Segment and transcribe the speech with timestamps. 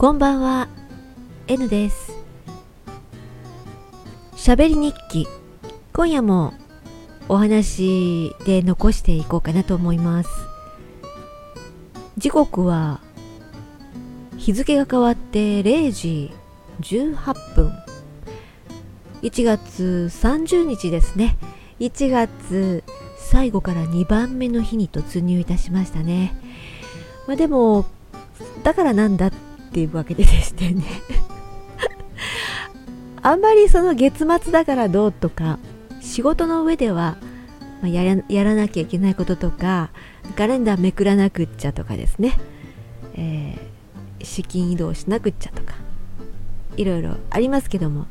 [0.00, 0.66] こんばんは。
[1.46, 2.16] N です。
[4.34, 5.28] 喋り日記。
[5.92, 6.54] 今夜も
[7.28, 10.30] お話で残していこうかなと思います。
[12.16, 13.00] 時刻は
[14.38, 16.30] 日付が変わって0時
[16.80, 17.70] 18分
[19.20, 21.36] 1月30日ですね。
[21.78, 22.84] 1月
[23.18, 26.34] 最後から2番目の日に突入いたしましたね、
[27.26, 27.84] まあ、でも
[28.62, 30.84] だからなんだってていうわけででしてね。
[33.22, 35.58] あんまりその月末だからどうとか
[36.00, 37.18] 仕事の上では、
[37.82, 39.90] やらやらなきゃいけないこととか
[40.36, 42.38] カレンダーめくらなくっちゃとかですね、
[43.14, 45.74] えー、資金移動しなくっちゃとか
[46.76, 48.06] いろいろありますけども。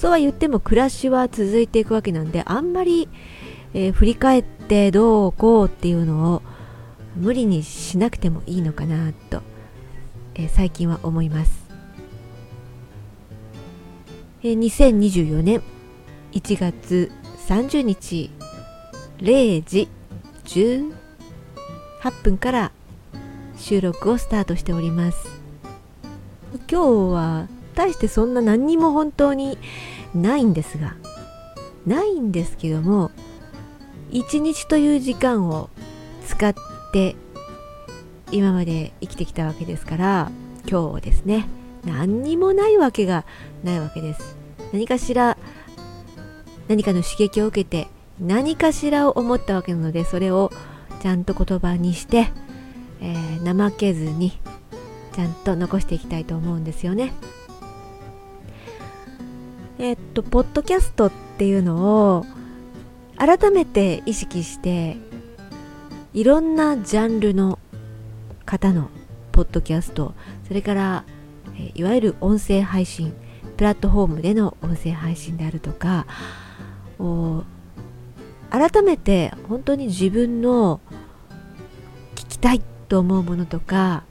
[0.00, 3.06] そうは言っても暮らしは続いていくわけなんであんまり、
[3.74, 6.42] えー、振り返ってどうこうっていうのを
[7.16, 9.42] 無理にしなくてもいいのかなと、
[10.40, 11.68] えー、最近は思います、
[14.42, 15.62] えー、2024年
[16.32, 17.12] 1月
[17.46, 18.30] 30日
[19.18, 19.88] 0時
[20.44, 20.92] 18
[22.22, 22.72] 分から
[23.58, 25.28] 収録をスタートしております。
[26.70, 29.58] 今日は大してそんな何にも本当に
[30.14, 30.96] ないんですが
[31.86, 33.10] ないんですけども
[34.10, 35.68] 一日という時間を
[36.26, 36.54] 使っ
[36.92, 37.14] て
[38.32, 40.32] 今まで生きてきたわけですから
[40.68, 41.46] 今日ですね
[41.84, 43.24] 何にもないわけが
[43.64, 44.36] ないわけです
[44.72, 45.36] 何かしら
[46.68, 47.88] 何かの刺激を受けて
[48.20, 50.52] 何かしらを思ったわけなのでそれを
[51.00, 52.28] ちゃんと言葉にして、
[53.00, 54.38] えー、怠けずに
[55.12, 57.12] ちゃんと残していきたいと思うんですよね。
[59.78, 62.26] えっとポッドキャストっていうのを
[63.16, 64.98] 改めて意識して
[66.12, 67.58] いろんなジャンルの
[68.50, 68.90] 方の
[69.30, 70.12] ポッドキャスト
[70.48, 71.04] それから
[71.74, 73.14] いわゆる音声配信
[73.56, 76.04] プラットフォームでの音声配信であるとか
[78.50, 80.80] 改めて本当に自分の
[82.16, 84.02] 聞きたいと思うものとか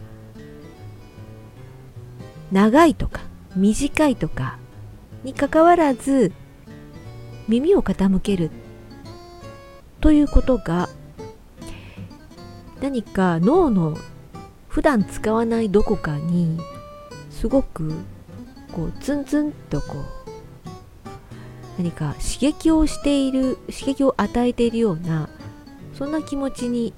[2.53, 3.19] 長いとか
[3.57, 4.57] 短いとか
[5.25, 6.31] にかかわらず
[7.49, 8.51] 耳を傾ける
[9.99, 10.87] ということが
[12.79, 13.97] 何か脳の
[14.69, 16.57] 普段使わないどこかに
[17.29, 17.91] すごく
[18.71, 20.03] こうツンツンとこう
[21.77, 25.29] 何か刺激をしている刺激を与えているような
[25.93, 26.93] そんな気持ちに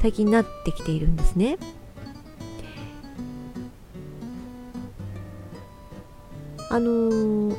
[0.00, 1.56] 最近なってきているんですね。
[6.70, 7.56] あのー、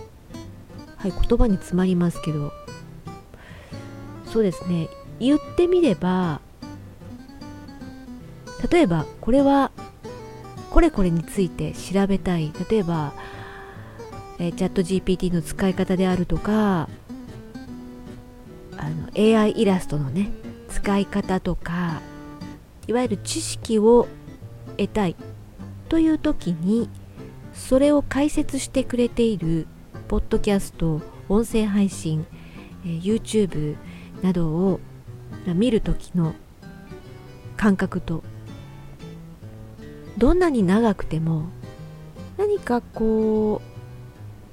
[0.98, 2.52] はい言葉に詰まりますけど
[4.26, 4.90] そうですね
[5.20, 6.42] 言ってみれば
[8.70, 9.72] 例えばこれは
[10.72, 12.52] これこれについて調べたい。
[12.70, 13.14] 例えば、
[14.40, 16.90] え、チャット GPT の使い方であるとか
[18.78, 20.30] あの AI イラストのね
[20.68, 22.02] 使い方とか
[22.88, 24.08] いわゆる知識を
[24.78, 25.16] 得たい
[25.88, 26.90] という時に
[27.54, 29.68] それを解説してくれている
[30.10, 32.26] ポッドキャスト音声配信、
[32.86, 33.78] え、YouTube
[34.22, 34.82] などを
[35.48, 36.36] 見る時の
[37.56, 38.24] 感覚と
[40.18, 41.44] どんなに長くても
[42.38, 43.68] 何かこう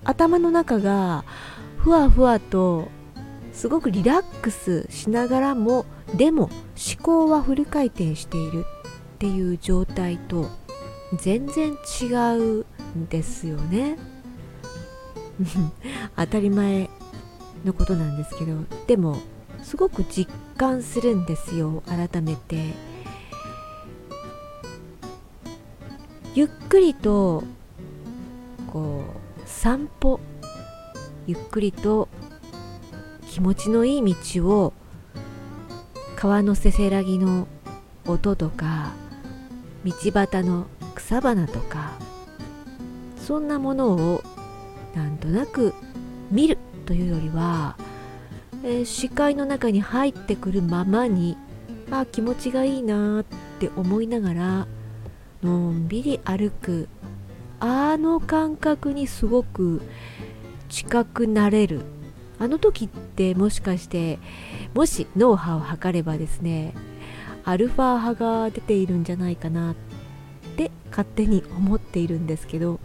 [0.05, 1.25] 頭の中が
[1.79, 2.89] ふわふわと
[3.53, 8.65] すごくリラックスしながらもでも思考はフル回転している。
[9.23, 10.49] っていう状態と
[11.15, 12.65] 全然違う
[12.99, 13.97] んですよね。
[16.17, 16.91] 当たり前
[17.65, 18.57] のことなんですけど。
[18.89, 19.19] でも
[19.63, 22.75] すごく実感するんですよ改めて。
[26.35, 27.45] ゆっくりと
[28.73, 29.05] こ
[29.37, 30.19] う散歩
[31.27, 32.09] ゆっくりと
[33.29, 34.73] 気持ちのいい道を
[36.17, 37.49] 川のせせらぎの
[38.07, 38.93] 音とか
[39.85, 41.93] 道端の草花とか
[43.19, 44.23] そんなものを
[44.95, 45.75] なんとなく
[46.31, 46.57] 見る
[46.87, 47.77] というよりは、
[48.65, 51.37] えー、視界の中に入ってくるままに
[51.91, 53.25] あ気持ちがいいなっ
[53.59, 54.67] て思いながら
[55.43, 56.89] のんびり歩く。
[57.61, 59.83] あの感覚にすごく
[60.69, 61.83] 近くなれる。
[62.43, 64.19] あの時ってもしかして
[64.75, 66.75] もし脳波を測ればですね
[67.45, 69.75] アルファ波が出ているんじゃないかなっ
[70.57, 72.81] て勝手に思っているんですけど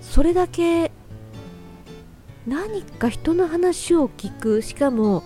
[0.00, 0.90] それだけ
[2.46, 5.22] 何か人の話を聞くしかも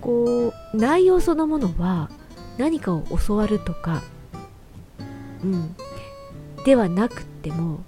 [0.00, 2.10] こう内容そのものは
[2.58, 4.02] 何かを教わるとか
[5.44, 5.76] うん、
[6.64, 7.84] ではなくても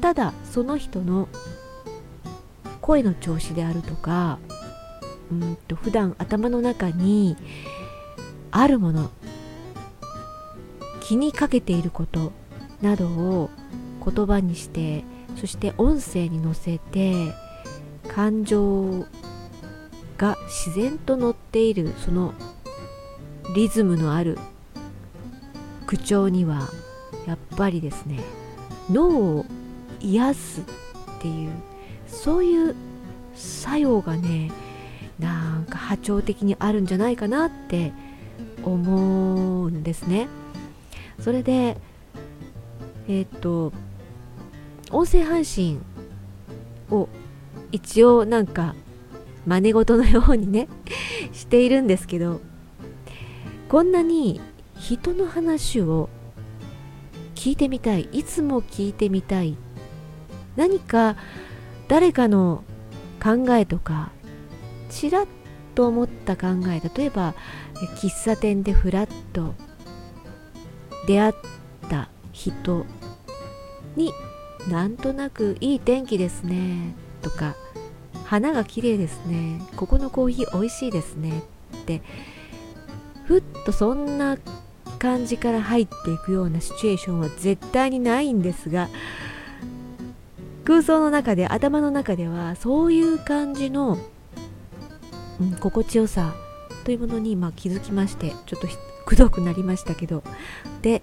[0.00, 1.28] ただその人の
[2.80, 4.38] 声の調子であるとか
[5.30, 7.36] うんと普段頭の中に
[8.50, 9.10] あるもの
[11.00, 12.32] 気にかけていること
[12.80, 13.50] などを
[14.04, 15.04] 言葉にして
[15.36, 17.32] そして音声に乗せて
[18.08, 19.06] 感情
[20.16, 22.34] が自然と乗っているその
[23.54, 24.38] リズムのある
[25.86, 26.68] 口調には
[27.26, 28.20] やっぱりですね
[28.90, 29.46] 脳を
[30.00, 30.64] 癒すっ
[31.20, 31.50] ていう
[32.06, 32.76] そういう
[33.34, 34.50] 作用がね
[35.18, 37.92] なんか波長的にあるんじゃないかなって
[38.62, 40.28] 思うんですね。
[41.20, 41.76] それで
[43.08, 43.72] えっ、と
[44.90, 45.82] 音声配信
[46.90, 47.08] を
[47.72, 48.74] 一応なんか
[49.46, 50.68] 真似事のようにね
[51.32, 52.40] しているんですけど
[53.68, 54.40] こんなに
[54.78, 56.08] 人の話を
[57.44, 58.08] 聞いてみたい。
[58.10, 59.58] いつも聞いてみたい。
[60.56, 61.16] 何か
[61.88, 62.64] 誰かの
[63.22, 64.12] 考えとか
[64.88, 65.26] ちらっ
[65.74, 67.34] と思った考え例えば
[67.96, 69.54] 喫茶店でふらっと
[71.06, 71.32] 出会っ
[71.90, 72.86] た人
[73.94, 74.10] に
[74.70, 77.56] なんとなくいい天気ですねとか
[78.24, 81.42] 花が綺麗ですねここのコーヒー美味しいですね
[81.76, 82.00] って
[83.26, 84.38] ふっとそんな
[85.04, 88.88] 感じから入っていくようなシチュエーションは絶対にないんですが
[90.64, 93.98] 空想の中で頭の中ではそういう感じの、
[95.42, 96.34] うん、心地よさ
[96.84, 98.66] というものに今気づきましてちょっと
[99.04, 100.24] くどくなりましたけど
[100.80, 101.02] で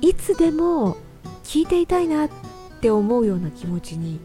[0.00, 0.96] いつでも
[1.44, 2.30] 聞いていたいなっ
[2.80, 4.18] て思うような気持ちに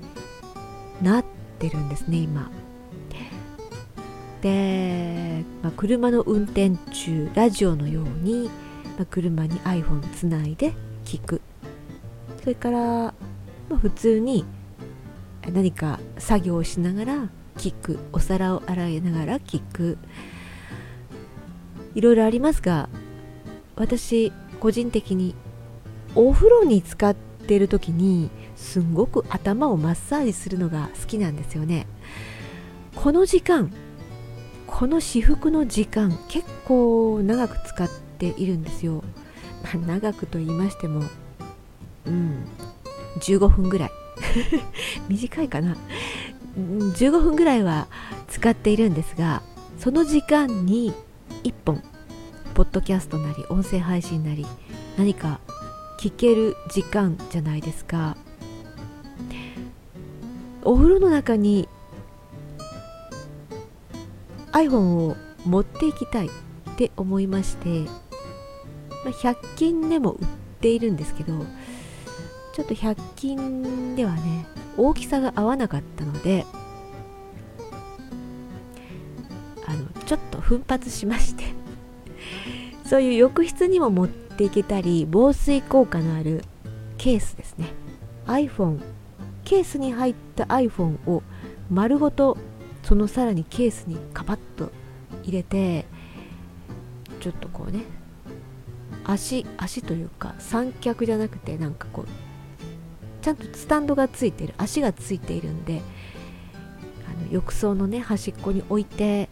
[1.02, 1.26] なっ
[1.60, 2.50] てるんですね今。
[4.44, 8.50] で、まあ、車の運転中ラジオのように、
[8.98, 10.74] まあ、車に iPhone つないで
[11.06, 11.42] 聞く。
[12.42, 13.14] それから、ま
[13.72, 14.44] あ、普通に
[15.50, 18.00] 何か作業をしながら聞く。
[18.12, 19.98] お皿を洗いながら聞く。
[21.96, 22.90] いろいろありますが
[23.76, 25.36] 私個人的に
[26.16, 31.88] お風呂に使ってる時にすんごく頭をマッサージするのが好きなんですよね。
[32.96, 33.72] この時間
[34.76, 37.88] この至福の時間結構長く使っ
[38.18, 39.04] ているんですよ、
[39.64, 41.04] まあ、長くと言いましても
[42.08, 42.44] うん
[43.20, 43.92] 15分ぐらい。
[45.08, 45.78] 短いかな。
[46.58, 47.88] 15分ぐらいは
[48.28, 49.44] 使っているんですが
[49.80, 50.92] その時間に
[51.44, 51.84] 1本
[52.56, 54.46] ポッドキャストなり音声配信なり
[54.98, 55.40] 何か
[56.00, 58.18] 聞ける時間じゃないですか。
[60.64, 61.70] お風呂の中に
[64.54, 66.30] iPhone を持っていきたいっ
[66.78, 70.28] て思いまして、まあ、100均でも売っ
[70.62, 71.46] ているんですけど
[72.54, 74.46] ちょっと100均ではね
[74.78, 76.46] 大きさが合わなかったので
[79.68, 81.44] あのちょっと奮発しまして
[82.86, 86.44] そういう浴室にも持っていけたり防水効果のある
[86.98, 87.68] ケースですね。
[88.28, 88.80] iPhone
[89.44, 91.22] ケースに入った iPhone を
[91.70, 92.38] 丸ごと
[92.84, 94.72] そのさらにケースにカパッと
[95.24, 95.86] 入れて
[97.20, 97.84] ちょっとこうね
[99.06, 102.08] 足足というか三脚じゃなくてなんかこう
[103.24, 105.82] ちゃんとスタンドがついてる足がついているんで
[107.10, 109.30] あの浴槽のね端っこに置いて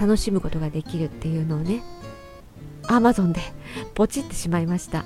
[0.00, 1.82] 楽しむことができるっていうのをね
[2.88, 3.40] アマゾンで
[3.94, 5.04] ポチってしまいました。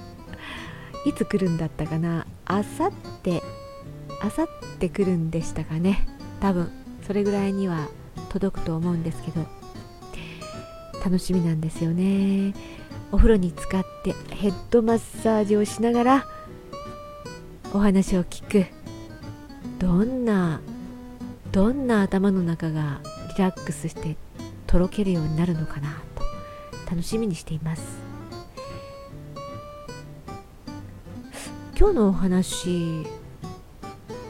[1.05, 2.27] いつ来るんだったかな？
[2.47, 2.93] あさっ
[3.23, 3.43] て
[4.23, 4.47] あさっ
[4.79, 6.09] て来るんでしたかね？
[6.41, 6.84] 多分。
[7.07, 7.89] それぐらいには
[8.31, 9.47] 届くと思うんですけど
[11.05, 12.55] 楽しみなんですよね。
[13.13, 16.27] お風呂に浸かってヘッドマッサージをしながら
[17.75, 18.67] お話を聞く。
[19.79, 20.61] どんな
[21.53, 23.01] どんな頭の中が
[23.37, 24.17] リラックスして
[24.67, 26.25] とろけるようになるのかなと
[26.91, 27.83] 楽しみにしています。
[31.79, 33.05] 今日のお話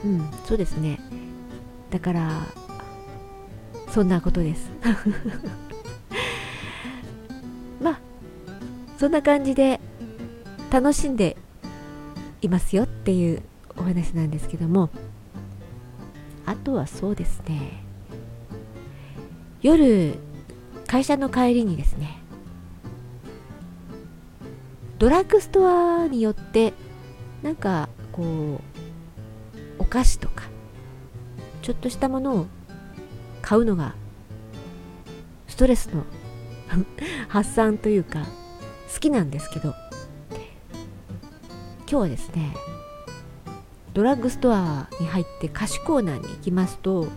[0.04, 0.98] うんそうですね。
[1.90, 2.63] だから
[3.94, 4.72] そんなことです。
[7.80, 8.00] まあ
[8.98, 9.78] そんな感じで
[10.72, 11.36] 楽しんで
[12.42, 13.42] いますよっていう
[13.76, 14.90] お話なんですけども
[16.44, 17.84] あとはそうですね
[19.62, 20.16] 夜
[20.88, 22.18] 会社の帰りにですね
[24.98, 26.72] ドラッグストアによって
[27.44, 28.24] なんかこう
[29.78, 30.46] お菓子とか
[31.62, 32.46] ちょっとしたものを
[33.44, 33.94] 買うのが
[35.48, 36.04] ストレスの
[37.28, 38.24] 発散というか
[38.92, 39.74] 好きなんですけど
[41.80, 42.56] 今日はですね
[43.92, 47.08] ドラッグストアに入って菓子コーナーに行きますと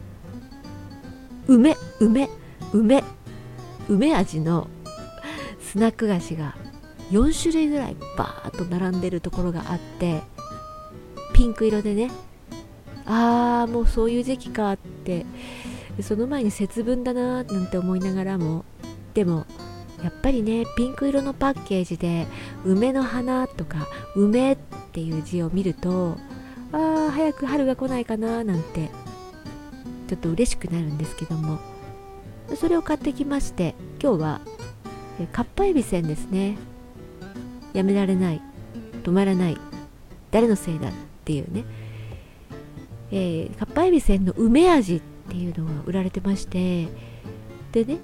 [1.47, 2.29] 梅梅
[2.73, 3.05] 梅
[3.87, 4.67] 梅味の
[5.63, 6.55] スナック菓子が
[7.09, 10.21] 4種類ぐらいバーッと並んでるところがあって
[11.33, 12.11] ピンク色でね
[13.05, 15.25] ああもうそういう時期かって
[15.97, 18.63] でその前に節分だななんて思いながらも
[19.13, 19.45] でも
[20.03, 22.27] やっぱりねピンク色のパッケージで
[22.63, 24.57] 梅の花とか梅っ
[24.91, 26.17] ていう字を見ると
[26.71, 28.89] ああ早く春が来ないかななんて
[30.07, 31.59] ちょっと嬉しくなるんですけども。
[32.55, 34.41] それを買ってきまして今日は
[35.31, 36.57] かっぱえびせんですね。
[37.73, 38.41] やめられない
[39.03, 39.57] 止まらない
[40.31, 40.91] 誰のせいだっ
[41.25, 41.65] ていうね、
[43.11, 46.87] えー、かっぱえびせんの梅味ってっていうのが売られてまして
[47.71, 47.99] でね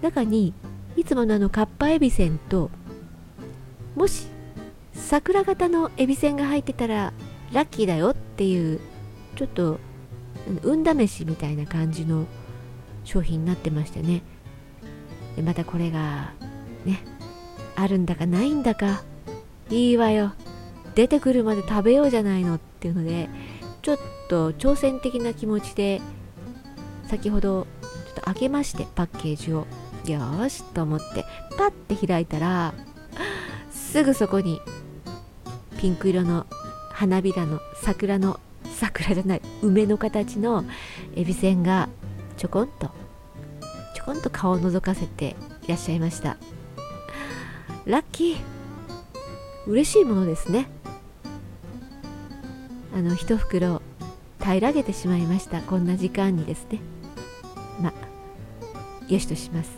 [0.00, 0.54] 中に
[0.96, 2.70] いつものあのかっぱえびせんと
[3.96, 4.28] もし
[4.92, 7.12] 桜型のエビせんが入ってたら
[7.52, 8.80] ラッキーだよっていう
[9.36, 9.80] ちょっと
[10.62, 12.26] 運試しみたいな感じの
[13.04, 14.22] 商品になってましてね。
[15.36, 16.32] でまたこれが
[16.84, 17.02] ね
[17.76, 19.02] あるんだかないんだか
[19.70, 20.32] いいわよ。
[20.94, 23.28] 出てくるまで食べようじゃないのっていうので
[23.82, 23.98] ちょっ
[24.30, 26.00] と挑戦的な気持ちで
[27.08, 29.66] 先ほどちょっと開けましてパッケージを。
[30.06, 31.26] よしと思って
[31.58, 32.72] パッて開いたら
[33.70, 34.62] すぐそこに
[35.78, 36.46] ピンク色の
[36.90, 38.40] 花びらの桜の
[38.74, 40.64] 桜じゃない梅の形の
[41.14, 41.90] エビせんが
[42.38, 42.90] ちょこんと
[43.94, 46.38] ちょこんと顔を覗かせていらっしゃいました。
[47.84, 48.36] ラッキー。
[49.66, 50.70] 嬉しいものですね。
[52.94, 53.82] あの一袋
[54.40, 55.60] 平らげてしまいました。
[55.62, 56.80] こんな時間にですね。
[57.80, 59.70] まあよしとします。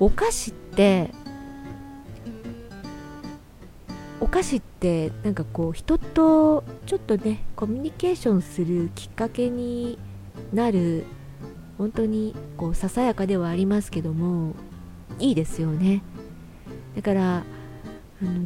[0.00, 1.10] お菓子って
[4.20, 9.98] お菓子ってなんかこう人とちょっとねコミュニケーションするきっかけに
[10.52, 11.04] なる
[11.78, 14.54] 本当にこうささやかではありますけども
[15.18, 16.02] いいですよね。
[16.94, 17.44] だから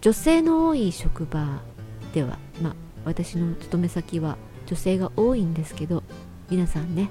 [0.00, 1.62] 女性の多い職場
[2.12, 2.38] では
[3.04, 6.02] 私の勤め先は女性が多いんですけど
[6.50, 7.08] 皆さんね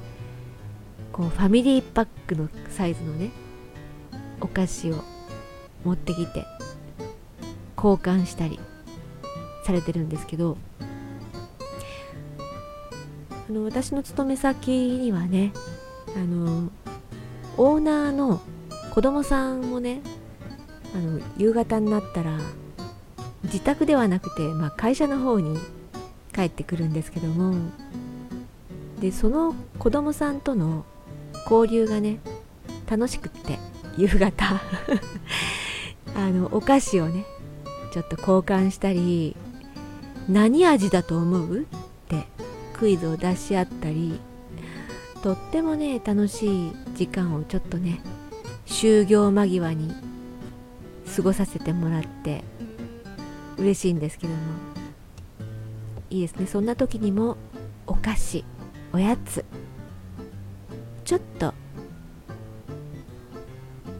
[1.11, 3.31] こうファミリーパックのサイズのね
[4.39, 5.03] お菓子を
[5.83, 6.45] 持ってきて
[7.75, 8.59] 交換したり
[9.65, 10.57] されてるんですけど
[13.49, 15.51] あの私の勤め先にはね
[16.15, 16.69] あの
[17.57, 18.41] オーナーの
[18.93, 20.01] 子供さんもね
[20.95, 22.37] あの夕方になったら
[23.43, 25.57] 自宅ではなくて、まあ、会社の方に
[26.31, 27.55] 帰ってくるんですけども。
[28.99, 30.85] でその子供さんとの
[31.49, 32.19] 交流がね
[32.87, 33.57] 楽しくって
[33.97, 34.61] 夕方。
[36.15, 37.25] あのお菓子をね
[37.93, 39.35] ちょっと交換したり
[40.29, 41.61] 何味だと思う？
[41.61, 41.63] っ
[42.07, 42.25] て
[42.73, 44.19] クイズを出し合ったり
[45.23, 48.01] とってもね楽しい時間をちょっとね
[48.65, 49.93] 就業間際に
[51.15, 52.43] 過ごさせてもらって
[53.57, 54.70] 嬉しいんですけども。
[56.11, 56.45] いいですね。
[56.45, 57.37] そんな時にも
[57.87, 58.43] お菓子
[58.93, 59.45] おやつ
[61.05, 61.53] ちょっと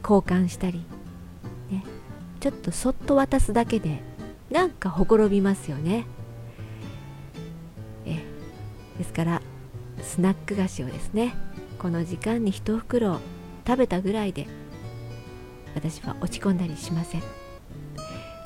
[0.04, 0.84] 交換したり
[1.72, 1.84] ね。
[2.42, 4.02] ちょっとそっと渡すだけで
[4.50, 6.06] なんかほころびますよね。
[8.06, 8.22] え
[8.98, 9.42] ですから
[10.02, 11.34] スナック菓子をですね
[11.80, 13.20] この時間に一袋
[13.66, 14.48] 食べたぐらいで
[15.76, 17.22] 私は落ち込んだりしません。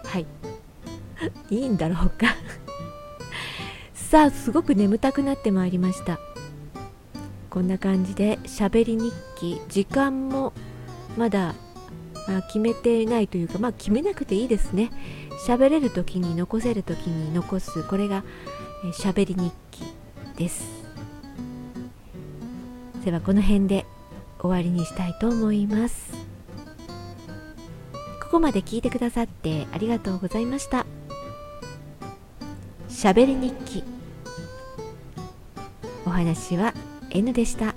[0.05, 0.27] はい。
[1.49, 2.27] いいんだろうか。
[4.15, 6.21] さあすごく眠たくなってまいりました。
[7.49, 10.53] こんな感じで喋り日記時間も
[11.17, 11.53] まだ、
[12.25, 14.89] まあ、決めてないというかまあ決めなくていいですね。
[15.45, 18.23] 喋れる時に残せる時に残すこれが
[18.93, 19.83] 喋、えり日記
[20.37, 20.63] です。
[23.03, 23.85] ではこの辺で
[24.39, 26.13] 終わりにしたいと思います。
[28.23, 30.85] ここまで聞いてくださってありがとうございました。
[32.87, 33.94] しゃべり日記。
[36.05, 36.73] お話は
[37.11, 37.74] N でした。